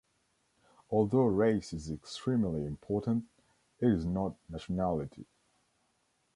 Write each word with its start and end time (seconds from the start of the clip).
Although 0.89 1.25
race 1.27 1.73
is 1.73 1.91
extremely 1.91 2.65
important, 2.65 3.25
it 3.79 3.89
is 3.91 4.03
not 4.03 4.33
nationality. 4.49 5.27